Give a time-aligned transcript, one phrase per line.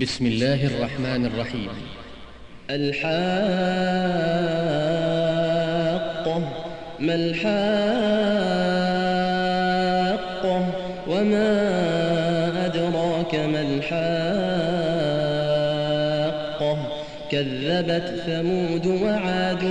[0.00, 1.68] بسم الله الرحمن الرحيم.
[2.70, 3.08] الحاقة
[7.00, 7.48] ما الحاقة
[11.08, 11.46] وما
[12.66, 13.98] أدراك ما الحاقة
[17.30, 19.64] كذبت ثمود وعاد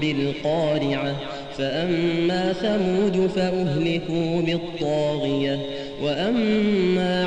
[0.00, 1.16] بالقارعة
[1.58, 5.58] فأما ثمود فأهلكوا بالطاغية
[6.02, 7.26] وأما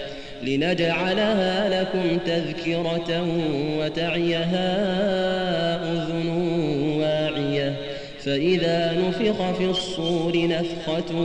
[0.51, 3.25] لنجعلها لكم تذكرة
[3.79, 4.77] وتعيها
[5.93, 6.29] أذن
[6.99, 7.73] واعية.
[8.25, 11.15] فإذا نفخ في الصور نفخة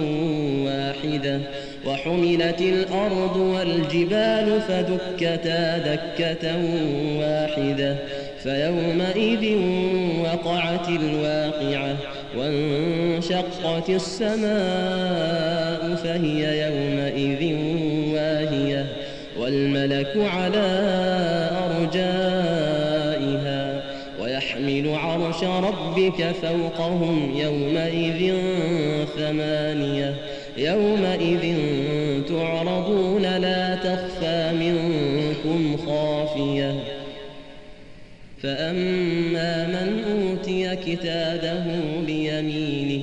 [0.64, 1.40] واحدة
[1.86, 6.56] وحملت الأرض والجبال فدكتا دكة
[7.18, 7.96] واحدة.
[8.42, 9.56] فيومئذ
[10.20, 11.96] وقعت الواقعة
[12.38, 17.56] وانشقت السماء فهي يومئذ
[19.46, 20.66] والملك على
[21.70, 22.82] أرجائها
[24.20, 28.34] ويحمل عرش ربك فوقهم يومئذ
[29.16, 30.14] ثمانية
[30.56, 31.54] يومئذ
[32.28, 36.74] تعرضون لا تخفى منكم خافية
[38.42, 41.64] فأما من أوتي كتابه
[42.06, 43.02] بيمينه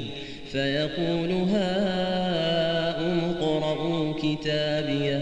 [0.51, 5.21] فيقول هاؤم اقرءوا كتابيه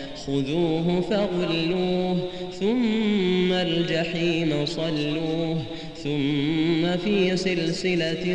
[0.27, 2.17] خذوه فغلوه
[2.59, 5.57] ثم الجحيم صلوه
[6.03, 8.25] ثم في سلسلة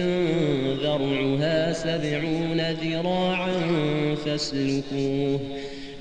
[0.83, 3.51] ذرعها سبعون ذراعا
[4.25, 5.41] فاسلكوه.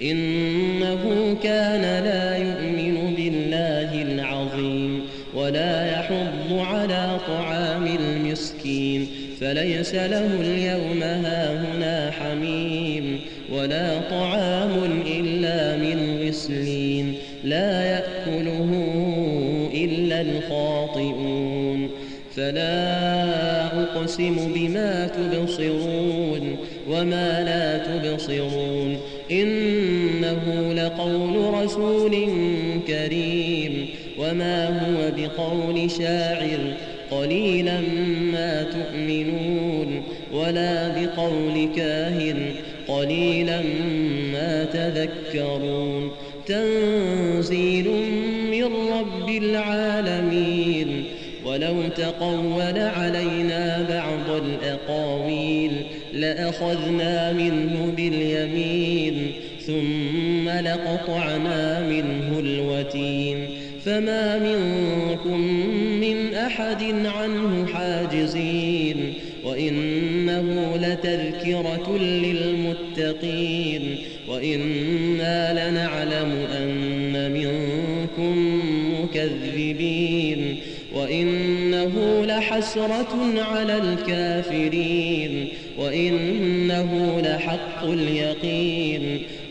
[0.02, 5.02] إنه كان لا يؤمن بالله العظيم
[5.36, 5.75] ولا
[6.12, 9.08] يحض على طعام المسكين
[9.42, 13.20] فليس له اليوم هاهنا حميم
[13.52, 14.72] ولا طعام
[15.08, 17.14] إلا من غسلين
[17.44, 18.70] لا يأكله
[19.74, 21.90] إلا الخاطئون.
[22.36, 26.58] فلا أقسم بما تبصرون
[26.90, 28.98] وما لا تبصرون
[29.32, 32.16] إنه لقول رسول
[32.88, 33.88] كريم.
[34.26, 36.60] وما هو بقول شاعر
[37.12, 37.80] قليلا
[38.32, 40.04] ما تؤمنون
[40.34, 42.52] ولا بقول كاهن
[42.88, 43.62] قليلا
[44.34, 46.12] ما تذكرون
[46.46, 47.88] تنزيل
[48.52, 51.04] من رب العالمين
[51.46, 55.72] ولو تقول علينا بعض الأقاويل
[56.14, 63.48] لأخذنا منه باليمين ثم لقطعنا منه الوتين
[63.86, 65.42] فما منكم
[66.02, 73.98] من أحد عنه حاجزين وإنه لتذكرة للمتقين
[74.28, 78.62] وإنا لنعلم أن منكم
[79.04, 80.58] مكذبين
[80.96, 85.48] وإنه لحسرة على الكافرين
[85.78, 89.22] وإنه لحق اليقين